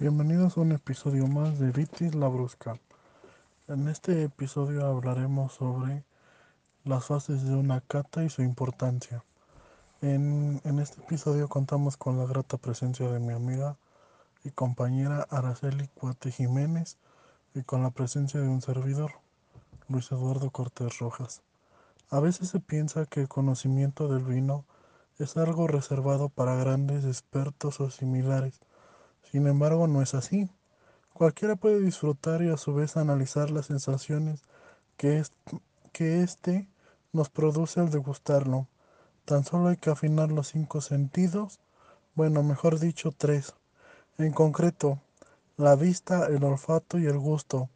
Bienvenidos 0.00 0.56
a 0.56 0.62
un 0.62 0.72
episodio 0.72 1.26
más 1.26 1.58
de 1.58 1.72
Vitis 1.72 2.14
Labrusca. 2.14 2.80
En 3.68 3.86
este 3.86 4.22
episodio 4.22 4.86
hablaremos 4.86 5.52
sobre 5.52 6.04
las 6.84 7.04
fases 7.04 7.44
de 7.44 7.54
una 7.54 7.82
cata 7.82 8.24
y 8.24 8.30
su 8.30 8.40
importancia. 8.40 9.22
En, 10.00 10.62
en, 10.64 10.78
este 10.78 11.02
episodio 11.02 11.48
contamos 11.48 11.98
con 11.98 12.16
la 12.16 12.24
grata 12.24 12.56
presencia 12.56 13.10
de 13.10 13.20
mi 13.20 13.34
amiga 13.34 13.76
y 14.42 14.52
compañera 14.52 15.26
Araceli 15.28 15.88
Cuate 15.88 16.32
Jiménez 16.32 16.96
y 17.52 17.62
con 17.62 17.82
la 17.82 17.90
presencia 17.90 18.40
de 18.40 18.48
un 18.48 18.62
servidor, 18.62 19.12
Luis 19.90 20.10
Eduardo 20.12 20.48
Cortés 20.48 20.98
Rojas. 20.98 21.42
A 22.08 22.20
veces 22.20 22.48
se 22.48 22.58
piensa 22.58 23.04
que 23.04 23.20
el 23.20 23.28
conocimiento 23.28 24.08
del 24.08 24.24
vino 24.24 24.64
es 25.18 25.36
algo 25.36 25.66
reservado 25.66 26.30
para 26.30 26.54
grandes 26.54 27.04
expertos 27.04 27.80
o 27.80 27.90
similares. 27.90 28.62
Sin 29.22 29.46
embargo, 29.46 29.86
no 29.86 30.02
es 30.02 30.14
así. 30.14 30.50
Cualquiera 31.12 31.56
puede 31.56 31.80
disfrutar 31.80 32.42
y 32.42 32.48
a 32.48 32.56
su 32.56 32.74
vez 32.74 32.96
analizar 32.96 33.50
las 33.50 33.66
sensaciones 33.66 34.42
que, 34.96 35.18
es, 35.18 35.32
que 35.92 36.22
éste 36.22 36.68
nos 37.12 37.28
produce 37.28 37.80
al 37.80 37.90
degustarlo. 37.90 38.68
Tan 39.24 39.44
solo 39.44 39.68
hay 39.68 39.76
que 39.76 39.90
afinar 39.90 40.30
los 40.32 40.48
cinco 40.48 40.80
sentidos, 40.80 41.60
bueno, 42.14 42.42
mejor 42.42 42.78
dicho, 42.78 43.12
tres. 43.16 43.54
En 44.18 44.32
concreto, 44.32 44.98
la 45.56 45.76
vista, 45.76 46.26
el 46.26 46.42
olfato 46.42 46.98
y 46.98 47.06
el 47.06 47.18
gusto. 47.18 47.68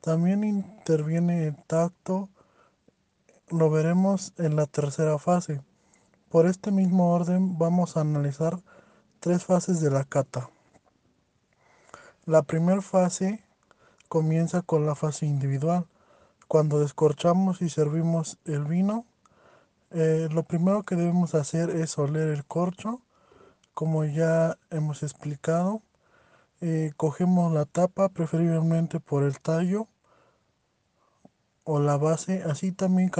También 0.00 0.44
interviene 0.44 1.46
el 1.48 1.56
tacto, 1.64 2.28
lo 3.48 3.70
veremos 3.70 4.32
en 4.38 4.56
la 4.56 4.66
tercera 4.66 5.18
fase. 5.18 5.62
Por 6.28 6.46
este 6.46 6.70
mismo 6.70 7.12
orden 7.12 7.58
vamos 7.58 7.96
a 7.96 8.00
analizar 8.00 8.58
tres 9.20 9.44
fases 9.44 9.80
de 9.80 9.90
la 9.90 10.04
cata. 10.04 10.50
La 12.24 12.42
primera 12.42 12.80
fase 12.80 13.42
comienza 14.08 14.62
con 14.62 14.86
la 14.86 14.94
fase 14.94 15.26
individual. 15.26 15.86
Cuando 16.46 16.78
descorchamos 16.78 17.62
y 17.62 17.68
servimos 17.68 18.38
el 18.44 18.62
vino, 18.62 19.06
eh, 19.90 20.28
lo 20.30 20.44
primero 20.44 20.84
que 20.84 20.94
debemos 20.94 21.34
hacer 21.34 21.70
es 21.70 21.98
oler 21.98 22.28
el 22.28 22.44
corcho, 22.44 23.00
como 23.74 24.04
ya 24.04 24.56
hemos 24.70 25.02
explicado. 25.02 25.82
Eh, 26.60 26.92
cogemos 26.96 27.52
la 27.52 27.64
tapa, 27.64 28.08
preferiblemente 28.08 29.00
por 29.00 29.24
el 29.24 29.40
tallo 29.40 29.88
o 31.64 31.80
la 31.80 31.96
base, 31.96 32.44
así 32.44 32.70
también, 32.70 33.10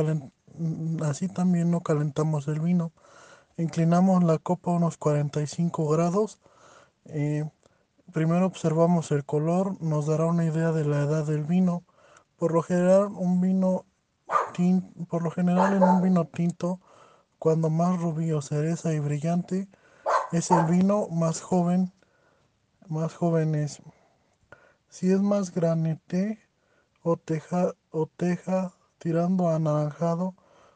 así 1.02 1.26
también 1.26 1.72
no 1.72 1.80
calentamos 1.80 2.46
el 2.46 2.60
vino. 2.60 2.92
Inclinamos 3.56 4.22
la 4.22 4.38
copa 4.38 4.70
a 4.70 4.74
unos 4.74 4.96
45 4.96 5.88
grados. 5.88 6.38
Eh, 7.06 7.50
primero 8.12 8.46
observamos 8.46 9.10
el 9.10 9.24
color, 9.24 9.80
nos 9.82 10.06
dará 10.06 10.26
una 10.26 10.44
idea 10.44 10.72
de 10.72 10.84
la 10.84 11.00
edad 11.00 11.26
del 11.26 11.44
vino. 11.44 11.84
Por 12.36 12.52
lo 12.52 12.62
general, 12.62 13.06
un 13.16 13.40
vino 13.40 13.86
por 15.08 15.22
lo 15.22 15.30
general 15.30 15.76
en 15.76 15.82
un 15.82 16.02
vino 16.02 16.26
tinto, 16.26 16.80
cuando 17.38 17.70
más 17.70 18.00
rubí 18.00 18.32
o 18.32 18.42
cereza 18.42 18.92
y 18.92 18.98
brillante, 18.98 19.68
es 20.30 20.50
el 20.50 20.64
vino 20.66 21.08
más 21.08 21.40
joven, 21.40 21.92
más 22.88 23.14
joven 23.14 23.54
es. 23.54 23.82
Si 24.88 25.10
es 25.10 25.20
más 25.20 25.52
granete 25.52 26.38
o 27.02 27.16
teja, 27.16 27.74
o 27.90 28.06
teja 28.06 28.72
tirando 28.98 29.48
a 29.48 29.56
anaranjado, 29.56 30.34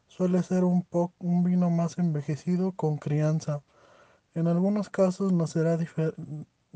suele 0.08 0.42
ser 0.42 0.64
un, 0.64 0.86
un 1.18 1.44
vino 1.44 1.70
más 1.70 1.98
envejecido 1.98 2.72
con 2.72 2.96
crianza. 2.96 3.62
En 4.34 4.48
algunos 4.48 4.90
casos 4.90 5.32
no 5.32 5.46
será 5.46 5.78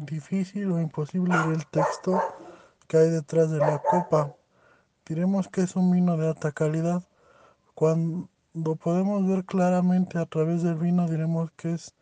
difícil 0.07 0.71
o 0.73 0.81
imposible 0.81 1.37
ver 1.37 1.57
el 1.57 1.67
texto 1.67 2.21
que 2.87 2.97
hay 2.97 3.11
detrás 3.11 3.51
de 3.51 3.59
la 3.59 3.79
copa. 3.79 4.35
Diremos 5.07 5.49
que 5.49 5.63
es 5.63 5.77
un 5.77 5.91
vino 5.91 6.17
de 6.17 6.29
alta 6.29 6.53
calidad. 6.53 7.03
Cuando 7.75 8.29
podemos 8.83 9.27
ver 9.27 9.45
claramente 9.45 10.19
a 10.19 10.27
través 10.27 10.63
del 10.63 10.77
vino, 10.77 11.09
diremos 11.09 11.51
que 11.53 11.75
es 11.75 11.95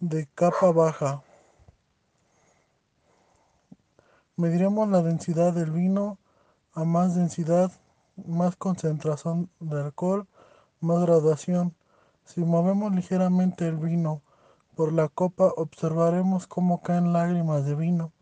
de 0.00 0.26
capa 0.34 0.72
baja. 0.72 1.22
Mediremos 4.36 4.88
la 4.88 5.02
densidad 5.02 5.52
del 5.52 5.70
vino 5.70 6.18
a 6.72 6.84
más 6.84 7.14
densidad, 7.14 7.72
más 8.26 8.56
concentración 8.56 9.50
de 9.60 9.80
alcohol, 9.80 10.26
más 10.80 11.00
graduación. 11.00 11.74
Si 12.24 12.40
movemos 12.40 12.92
ligeramente 12.94 13.66
el 13.66 13.76
vino 13.76 14.22
por 14.76 14.92
la 14.92 15.08
copa, 15.08 15.54
observaremos 15.56 16.46
cómo 16.46 16.82
caen 16.82 17.14
lágrimas 17.14 17.64
de 17.64 17.74
vino. 17.74 18.12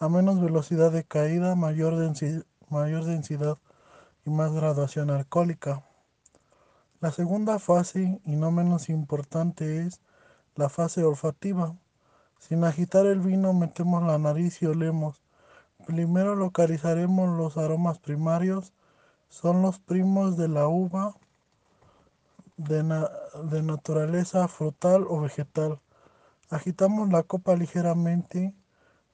A 0.00 0.08
menos 0.08 0.40
velocidad 0.40 0.90
de 0.90 1.04
caída, 1.04 1.54
mayor, 1.54 1.96
densidad, 1.96 3.58
y 4.24 4.30
más 4.30 4.52
graduación 4.52 5.10
alcohólica. 5.10 5.84
La 7.00 7.12
segunda 7.12 7.60
fase, 7.60 8.20
y 8.24 8.34
no 8.34 8.50
menos 8.50 8.88
importante, 8.88 9.86
es 9.86 10.00
la 10.56 10.68
fase 10.68 11.04
olfativa. 11.04 11.76
Sin 12.40 12.64
agitar 12.64 13.06
el 13.06 13.20
vino, 13.20 13.52
metemos 13.52 14.02
la 14.02 14.18
nariz 14.18 14.60
y 14.60 14.66
olemos. 14.66 15.22
Primero 15.86 16.34
localizaremos 16.34 17.38
los 17.38 17.58
aromas 17.58 18.00
primarios, 18.00 18.72
son 19.28 19.62
los 19.62 19.78
primos 19.78 20.36
de 20.36 20.48
la 20.48 20.66
uva 20.66 21.14
de 22.56 23.62
naturaleza 23.62 24.48
frutal 24.48 25.06
o 25.08 25.20
vegetal. 25.20 25.78
Agitamos 26.52 27.08
la 27.08 27.22
copa 27.22 27.56
ligeramente 27.56 28.54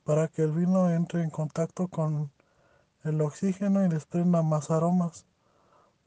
para 0.03 0.27
que 0.27 0.43
el 0.43 0.51
vino 0.51 0.91
entre 0.91 1.23
en 1.23 1.31
contacto 1.31 1.87
con 1.87 2.33
el 3.05 3.21
oxígeno 3.21 3.85
y 3.85 3.89
desprenda 3.89 4.43
más 4.43 4.73
aromas. 4.73 5.25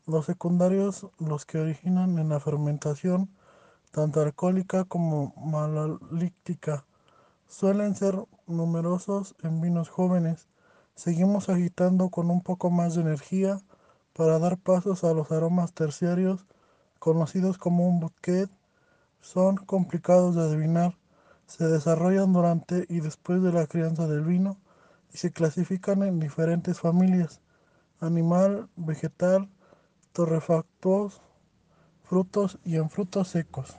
Los 0.06 0.26
secundarios, 0.26 1.08
los 1.20 1.46
que 1.46 1.60
originan 1.60 2.20
en 2.20 2.28
la 2.28 2.42
fermentación, 2.42 3.30
tanto 3.92 4.20
alcohólica 4.20 4.84
como 4.84 5.34
malolíctica, 5.38 6.86
suelen 7.48 7.96
ser 7.96 8.22
numerosos 8.46 9.34
en 9.42 9.62
vinos 9.62 9.88
jóvenes. 9.88 10.50
Seguimos 10.96 11.48
agitando 11.48 12.10
con 12.10 12.30
un 12.30 12.42
poco 12.42 12.72
más 12.72 12.96
de 12.96 13.04
energía 13.04 13.62
para 14.12 14.38
dar 14.38 14.58
pasos 14.58 15.06
a 15.06 15.14
los 15.14 15.32
aromas 15.32 15.72
terciarios, 15.72 16.46
conocidos 17.00 17.58
como 17.58 17.88
un 17.88 18.02
bouquet. 18.02 18.50
Son 19.22 19.56
complicados 19.56 20.36
de 20.36 20.42
adivinar, 20.42 20.98
se 21.52 21.68
desarrollan 21.68 22.32
durante 22.32 22.86
y 22.88 23.02
después 23.02 23.44
de 23.44 23.52
la 23.52 23.68
crianza 23.68 24.08
del 24.08 24.22
vino 24.22 24.58
y 25.14 25.18
se 25.18 25.32
clasifican 25.32 26.02
en 26.02 26.18
diferentes 26.18 26.80
familias, 26.80 27.42
animal, 28.00 28.70
vegetal, 28.78 29.50
torrefactos, 30.14 31.20
frutos 32.06 32.58
y 32.64 32.78
en 32.78 32.90
frutos 32.90 33.28
secos. 33.28 33.76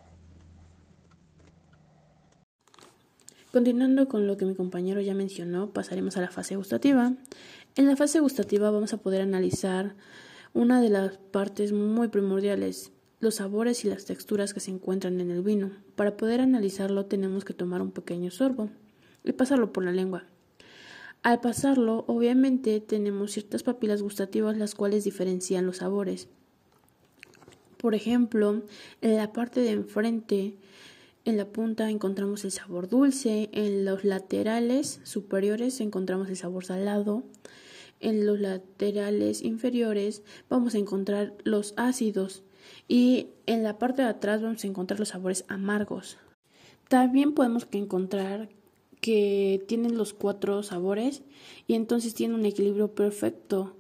Continuando 3.53 4.07
con 4.07 4.27
lo 4.27 4.37
que 4.37 4.45
mi 4.45 4.55
compañero 4.55 5.01
ya 5.01 5.15
mencionó, 5.15 5.71
pasaremos 5.71 6.19
a 6.19 6.21
la 6.21 6.31
fase 6.31 6.57
gustativa. 6.57 7.15
En 7.75 7.87
la 7.87 7.97
fase 7.97 8.21
gustativa 8.21 8.71
vamos 8.71 8.93
a 8.93 8.99
poder 8.99 9.23
analizar 9.23 9.95
una 10.53 10.83
de 10.83 10.91
las 10.91 11.17
partes 11.17 11.73
muy 11.73 12.09
primordiales, 12.09 12.92
los 13.23 13.37
sabores 13.37 13.85
y 13.85 13.89
las 13.89 14.05
texturas 14.05 14.53
que 14.53 14.59
se 14.59 14.73
encuentran 14.73 15.21
en 15.21 15.31
el 15.31 15.43
vino. 15.43 15.71
Para 15.95 16.17
poder 16.17 16.41
analizarlo 16.41 17.07
tenemos 17.07 17.45
que 17.45 17.55
tomar 17.55 17.81
un 17.81 17.93
pequeño 17.93 18.33
sorbo 18.33 18.69
y 19.23 19.31
pasarlo 19.31 19.73
por 19.73 19.85
la 19.85 19.93
lengua. 19.93 20.25
Al 21.23 21.41
pasarlo, 21.41 22.05
obviamente 22.09 22.81
tenemos 22.81 23.31
ciertas 23.31 23.63
papilas 23.63 24.03
gustativas 24.03 24.59
las 24.59 24.75
cuales 24.75 25.05
diferencian 25.05 25.67
los 25.67 25.77
sabores. 25.77 26.27
Por 27.77 27.95
ejemplo, 27.95 28.65
en 29.03 29.17
la 29.17 29.33
parte 29.33 29.61
de 29.61 29.71
enfrente, 29.71 30.57
en 31.25 31.37
la 31.37 31.47
punta 31.47 31.91
encontramos 31.91 32.45
el 32.45 32.51
sabor 32.51 32.89
dulce, 32.89 33.51
en 33.53 33.85
los 33.85 34.03
laterales 34.03 34.99
superiores 35.05 35.81
encontramos 35.81 36.29
el 36.29 36.37
sabor 36.37 36.65
salado, 36.65 37.23
en 38.01 38.27
los 38.27 38.41
laterales 38.41 39.43
inferiores 39.43 40.23
vamos 40.51 40.75
a 40.75 40.79
encontrar 40.79 41.35
los 41.45 41.73
ácidos 41.77 42.43
y 42.89 43.29
en 43.47 43.63
la 43.63 43.79
parte 43.79 44.03
de 44.03 44.09
atrás 44.09 44.43
vamos 44.43 44.65
a 44.65 44.67
encontrar 44.67 44.99
los 44.99 45.11
sabores 45.11 45.45
amargos. 45.49 46.19
También 46.89 47.33
podemos 47.33 47.67
encontrar 47.73 48.49
que 49.01 49.65
tienen 49.67 49.97
los 49.97 50.15
cuatro 50.15 50.63
sabores 50.63 51.23
y 51.67 51.75
entonces 51.75 52.15
tiene 52.15 52.35
un 52.35 52.47
equilibrio 52.47 52.95
perfecto. 52.95 53.75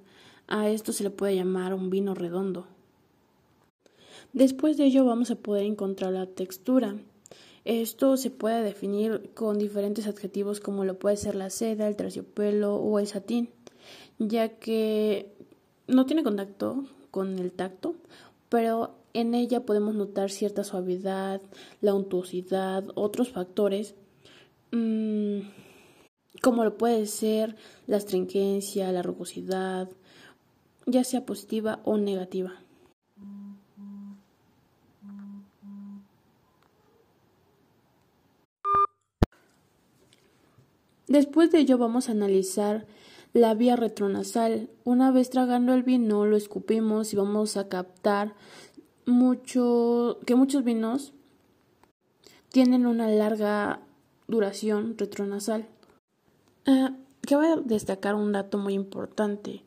A 0.49 0.69
esto 0.69 0.93
se 0.93 1.05
le 1.05 1.11
puede 1.11 1.37
llamar 1.37 1.75
un 1.75 1.91
vino 1.91 2.15
redondo. 2.15 2.67
Después 4.33 4.77
de 4.77 4.87
ello 4.87 5.05
vamos 5.05 5.31
a 5.31 5.37
poder 5.37 5.65
encontrar 5.65 6.13
la 6.13 6.27
textura. 6.27 6.97
Esto 7.65 8.17
se 8.17 8.31
puede 8.31 8.63
definir 8.63 9.31
con 9.35 9.59
diferentes 9.59 10.07
adjetivos 10.09 10.59
como 10.59 10.85
lo 10.85 10.99
puede 10.99 11.17
ser 11.17 11.35
la 11.37 11.51
seda, 11.51 11.87
el 11.87 11.97
terciopelo 11.97 12.75
o 12.77 12.99
el 12.99 13.07
satín, 13.07 13.51
ya 14.19 14.49
que 14.49 15.33
no 15.87 16.07
tiene 16.07 16.25
contacto 16.25 16.85
con 17.13 17.39
el 17.39 17.53
tacto, 17.53 17.95
pero 18.53 18.95
en 19.15 19.35
ella 19.35 19.65
podemos 19.65 19.95
notar 19.95 20.31
cierta 20.31 20.63
suavidad, 20.63 21.41
la 21.81 21.95
untuosidad, 21.95 22.85
otros 22.95 23.31
factores 23.31 23.95
Mm, 24.73 25.41
como 26.41 26.65
lo 26.65 26.79
puede 26.79 27.05
ser 27.07 27.57
la 27.87 27.99
astringencia, 27.99 28.91
la 28.91 29.03
rugosidad, 29.03 29.91
ya 30.87 31.05
sea 31.05 31.27
positiva 31.27 31.81
o 31.85 31.99
negativa. 31.99 32.55
Después 41.07 41.53
de 41.53 41.59
ello 41.59 41.77
vamos 41.77 42.09
a 42.09 42.13
analizar 42.13 42.87
la 43.33 43.55
vía 43.55 43.77
retronasal. 43.77 44.69
Una 44.85 45.11
vez 45.11 45.31
tragando 45.31 45.75
el 45.75 45.83
vino 45.83 46.27
lo 46.27 46.37
escupimos 46.37 47.13
y 47.13 47.17
vamos 47.17 47.57
a 47.57 47.69
captar 47.69 48.35
mucho 49.07 50.19
que 50.27 50.35
muchos 50.35 50.65
vinos 50.65 51.13
tienen 52.51 52.87
una 52.87 53.09
larga 53.09 53.81
duración 54.29 54.97
retronasal. 54.99 55.67
Uh, 56.67 56.91
cabe 57.27 57.63
destacar 57.65 58.15
un 58.15 58.33
dato 58.33 58.59
muy 58.59 58.75
importante. 58.75 59.65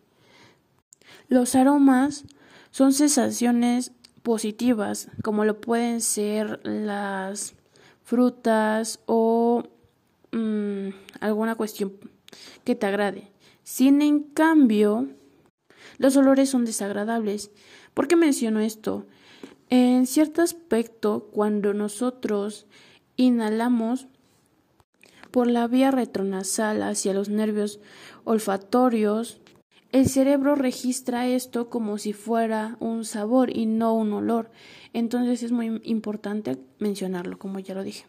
Los 1.27 1.55
aromas 1.55 2.25
son 2.71 2.93
sensaciones 2.93 3.91
positivas, 4.21 5.09
como 5.23 5.45
lo 5.45 5.59
pueden 5.59 6.01
ser 6.01 6.59
las 6.63 7.55
frutas 8.03 8.99
o 9.05 9.63
mmm, 10.31 10.89
alguna 11.19 11.55
cuestión 11.55 11.93
que 12.63 12.75
te 12.75 12.85
agrade. 12.85 13.34
Sin 13.65 14.03
en 14.03 14.19
cambio, 14.21 15.09
los 15.97 16.15
olores 16.15 16.49
son 16.49 16.65
desagradables. 16.65 17.49
¿Por 17.95 18.07
qué 18.07 18.15
menciono 18.15 18.59
esto? 18.59 19.07
En 19.71 20.05
cierto 20.05 20.43
aspecto, 20.43 21.29
cuando 21.31 21.73
nosotros 21.73 22.67
inhalamos 23.15 24.07
por 25.31 25.47
la 25.47 25.67
vía 25.67 25.89
retronasal 25.89 26.83
hacia 26.83 27.15
los 27.15 27.29
nervios 27.29 27.79
olfatorios, 28.23 29.41
el 29.91 30.07
cerebro 30.09 30.53
registra 30.53 31.27
esto 31.27 31.71
como 31.71 31.97
si 31.97 32.13
fuera 32.13 32.77
un 32.79 33.03
sabor 33.03 33.49
y 33.49 33.65
no 33.65 33.95
un 33.95 34.13
olor. 34.13 34.51
Entonces 34.93 35.41
es 35.41 35.51
muy 35.51 35.81
importante 35.83 36.59
mencionarlo, 36.77 37.39
como 37.39 37.57
ya 37.57 37.73
lo 37.73 37.81
dije. 37.81 38.05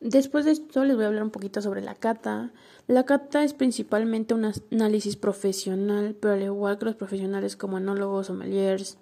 Después 0.00 0.46
de 0.46 0.52
esto 0.52 0.84
les 0.84 0.96
voy 0.96 1.04
a 1.04 1.08
hablar 1.08 1.22
un 1.22 1.30
poquito 1.30 1.60
sobre 1.60 1.82
la 1.82 1.94
cata. 1.94 2.52
La 2.86 3.04
cata 3.04 3.44
es 3.44 3.52
principalmente 3.52 4.32
un 4.32 4.50
análisis 4.72 5.16
profesional, 5.16 6.16
pero 6.18 6.34
al 6.34 6.42
igual 6.42 6.78
que 6.78 6.86
los 6.86 6.96
profesionales 6.96 7.56
como 7.56 7.76
enólogos, 7.76 8.28
sommeliers, 8.28 8.96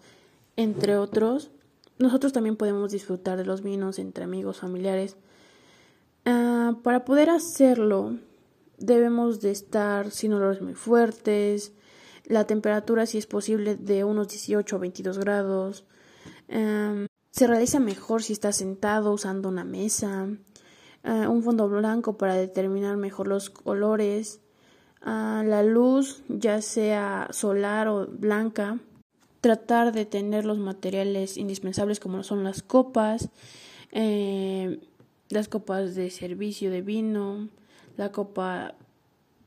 entre 0.57 0.97
otros, 0.97 1.53
nosotros 1.99 2.33
también 2.33 2.57
podemos 2.57 2.91
disfrutar 2.91 3.39
de 3.39 3.45
los 3.45 3.63
vinos 3.63 4.01
entre 4.01 4.25
amigos, 4.25 4.59
familiares. 4.59 5.17
Uh, 6.27 6.75
para 6.83 7.05
poder 7.05 7.31
hacerlo, 7.31 8.19
debemos 8.77 9.41
de 9.41 9.53
estar 9.53 10.11
sin 10.11 10.33
olores 10.33 10.61
muy 10.61 10.75
fuertes, 10.75 11.73
la 12.25 12.45
temperatura 12.45 13.07
si 13.07 13.19
es 13.19 13.27
posible 13.27 13.77
de 13.77 14.03
unos 14.03 14.29
18 14.29 14.77
o 14.77 14.79
22 14.81 15.19
grados. 15.19 15.85
Um, 16.49 17.07
se 17.31 17.47
realiza 17.47 17.79
mejor 17.79 18.23
si 18.23 18.33
está 18.33 18.53
sentado 18.53 19.13
usando 19.13 19.49
una 19.49 19.65
mesa, 19.65 20.29
uh, 21.05 21.31
un 21.31 21.43
fondo 21.43 21.69
blanco 21.69 22.17
para 22.17 22.35
determinar 22.35 22.97
mejor 22.97 23.29
los 23.29 23.51
colores, 23.51 24.41
uh, 25.03 25.43
la 25.43 25.63
luz 25.63 26.23
ya 26.29 26.63
sea 26.63 27.29
solar 27.31 27.89
o 27.89 28.07
blanca, 28.07 28.79
tratar 29.41 29.93
de 29.93 30.05
tener 30.05 30.45
los 30.45 30.59
materiales 30.59 31.37
indispensables 31.37 32.01
como 32.01 32.23
son 32.23 32.45
las 32.45 32.63
copas, 32.63 33.31
eh, 33.93 34.81
las 35.31 35.49
copas 35.49 35.95
de 35.95 36.11
servicio 36.11 36.71
de 36.71 36.83
vino, 36.83 37.49
la 37.97 38.13
copa 38.13 38.75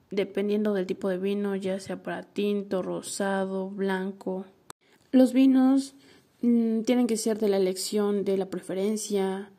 dependiendo 0.10 0.74
del 0.74 0.86
tipo 0.86 1.10
de 1.10 1.18
vino, 1.18 1.56
ya 1.56 1.80
sea 1.80 2.04
para 2.04 2.24
tinto, 2.24 2.82
rosado, 2.82 3.70
blanco. 3.70 4.46
Los 5.12 5.34
vinos 5.34 5.96
mm, 6.42 6.82
tienen 6.82 7.08
que 7.08 7.18
ser 7.18 7.40
de 7.40 7.50
la 7.50 7.58
elección, 7.58 8.26
de 8.26 8.38
la 8.38 8.50
preferencia, 8.50 9.52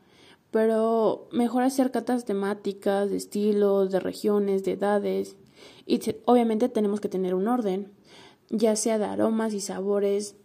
pero 0.53 1.29
mejor 1.33 1.65
hacer 1.65 1.91
catas 1.91 2.25
temáticas, 2.25 3.11
de 3.11 3.17
estilos, 3.17 3.91
de 3.91 3.99
regiones, 3.99 4.63
de 4.63 4.73
edades. 4.73 5.35
Y 5.87 6.01
obviamente 6.27 6.69
tenemos 6.69 7.01
que 7.01 7.09
tener 7.09 7.35
un 7.35 7.49
orden, 7.49 7.91
ya 8.51 8.77
sea 8.77 8.99
de 8.99 9.07
aromas 9.07 9.55
y 9.55 9.61
sabores, 9.61 10.37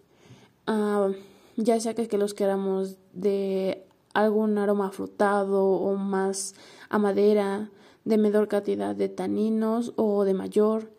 uh, 0.67 1.11
ya 1.57 1.79
sea 1.79 1.93
que, 1.93 2.07
que 2.07 2.17
los 2.17 2.33
queramos 2.33 2.97
de 3.11 3.85
algún 4.13 4.57
aroma 4.57 4.91
frutado 4.91 5.65
o 5.65 5.95
más 5.95 6.55
a 6.89 6.97
madera, 6.97 7.69
de 8.05 8.17
menor 8.17 8.47
cantidad 8.47 8.95
de 8.95 9.09
taninos 9.09 9.91
o 9.97 10.23
de 10.23 10.33
mayor. 10.33 10.89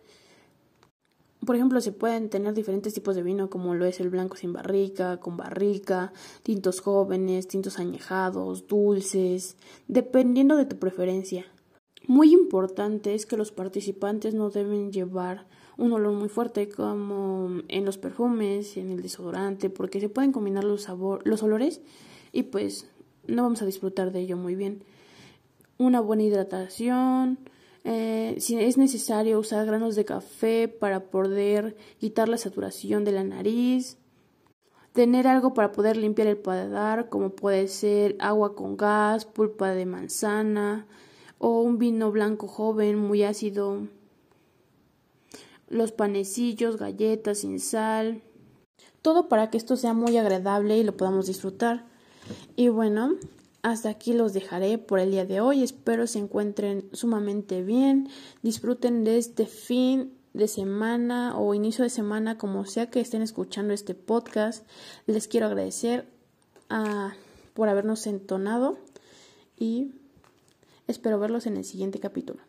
Por 1.48 1.56
ejemplo, 1.56 1.80
se 1.80 1.92
pueden 1.92 2.28
tener 2.28 2.52
diferentes 2.52 2.92
tipos 2.92 3.16
de 3.16 3.22
vino, 3.22 3.48
como 3.48 3.74
lo 3.74 3.86
es 3.86 4.00
el 4.00 4.10
blanco 4.10 4.36
sin 4.36 4.52
barrica, 4.52 5.16
con 5.16 5.38
barrica, 5.38 6.12
tintos 6.42 6.82
jóvenes, 6.82 7.48
tintos 7.48 7.78
añejados, 7.78 8.66
dulces, 8.66 9.56
dependiendo 9.86 10.56
de 10.56 10.66
tu 10.66 10.78
preferencia. 10.78 11.46
Muy 12.06 12.34
importante 12.34 13.14
es 13.14 13.24
que 13.24 13.38
los 13.38 13.50
participantes 13.50 14.34
no 14.34 14.50
deben 14.50 14.92
llevar 14.92 15.46
un 15.78 15.94
olor 15.94 16.12
muy 16.12 16.28
fuerte 16.28 16.68
como 16.68 17.62
en 17.68 17.86
los 17.86 17.96
perfumes, 17.96 18.76
en 18.76 18.90
el 18.90 19.00
desodorante, 19.00 19.70
porque 19.70 20.00
se 20.00 20.10
pueden 20.10 20.32
combinar 20.32 20.64
los, 20.64 20.82
sabor, 20.82 21.26
los 21.26 21.42
olores 21.42 21.80
y 22.30 22.42
pues 22.42 22.90
no 23.26 23.44
vamos 23.44 23.62
a 23.62 23.64
disfrutar 23.64 24.12
de 24.12 24.20
ello 24.20 24.36
muy 24.36 24.54
bien. 24.54 24.84
Una 25.78 26.02
buena 26.02 26.24
hidratación, 26.24 27.38
eh, 27.90 28.36
si 28.38 28.60
es 28.60 28.76
necesario 28.76 29.38
usar 29.38 29.64
granos 29.64 29.96
de 29.96 30.04
café 30.04 30.68
para 30.68 31.04
poder 31.04 31.74
quitar 31.98 32.28
la 32.28 32.36
saturación 32.36 33.02
de 33.02 33.12
la 33.12 33.24
nariz, 33.24 33.96
tener 34.92 35.26
algo 35.26 35.54
para 35.54 35.72
poder 35.72 35.96
limpiar 35.96 36.28
el 36.28 36.36
paladar, 36.36 37.08
como 37.08 37.30
puede 37.30 37.66
ser 37.66 38.14
agua 38.18 38.54
con 38.54 38.76
gas, 38.76 39.24
pulpa 39.24 39.70
de 39.70 39.86
manzana 39.86 40.86
o 41.38 41.62
un 41.62 41.78
vino 41.78 42.12
blanco 42.12 42.46
joven 42.46 42.98
muy 42.98 43.22
ácido, 43.22 43.86
los 45.70 45.90
panecillos, 45.90 46.76
galletas 46.76 47.38
sin 47.38 47.58
sal, 47.58 48.20
todo 49.00 49.30
para 49.30 49.48
que 49.48 49.56
esto 49.56 49.76
sea 49.76 49.94
muy 49.94 50.18
agradable 50.18 50.76
y 50.76 50.84
lo 50.84 50.94
podamos 50.94 51.26
disfrutar. 51.26 51.86
Y 52.54 52.68
bueno, 52.68 53.14
hasta 53.70 53.90
aquí 53.90 54.12
los 54.12 54.32
dejaré 54.32 54.78
por 54.78 54.98
el 54.98 55.10
día 55.10 55.24
de 55.24 55.40
hoy. 55.40 55.62
Espero 55.62 56.06
se 56.06 56.18
encuentren 56.18 56.88
sumamente 56.92 57.62
bien. 57.62 58.08
Disfruten 58.42 59.04
de 59.04 59.18
este 59.18 59.46
fin 59.46 60.12
de 60.34 60.48
semana 60.48 61.38
o 61.38 61.54
inicio 61.54 61.84
de 61.84 61.90
semana, 61.90 62.38
como 62.38 62.64
sea 62.64 62.90
que 62.90 63.00
estén 63.00 63.22
escuchando 63.22 63.72
este 63.74 63.94
podcast. 63.94 64.66
Les 65.06 65.28
quiero 65.28 65.46
agradecer 65.46 66.08
ah, 66.70 67.14
por 67.54 67.68
habernos 67.68 68.06
entonado 68.06 68.78
y 69.56 69.92
espero 70.86 71.18
verlos 71.18 71.46
en 71.46 71.56
el 71.56 71.64
siguiente 71.64 71.98
capítulo. 71.98 72.47